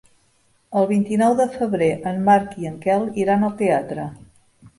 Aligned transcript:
El 0.79 0.87
vint-i-nou 0.91 1.35
de 1.41 1.45
febrer 1.57 1.89
en 2.13 2.25
Marc 2.31 2.57
i 2.63 2.67
en 2.71 2.81
Quel 2.87 3.07
iran 3.27 3.47
al 3.51 3.55
teatre. 3.61 4.09